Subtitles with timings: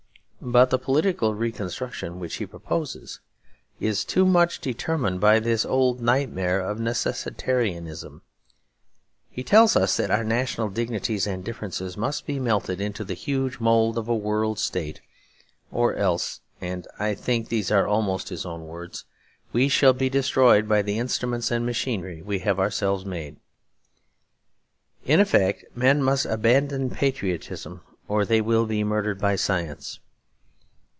[0.43, 3.19] But the political reconstruction which he proposes
[3.79, 8.21] is too much determined by this old nightmare of necessitarianism.
[9.29, 13.59] He tells us that our national dignities and differences must be melted into the huge
[13.59, 14.99] mould of a World State,
[15.69, 19.05] or else (and I think these are almost his own words)
[19.53, 23.37] we shall be destroyed by the instruments and machinery we have ourselves made.
[25.05, 29.99] In effect, men must abandon patriotism or they will be murdered by science.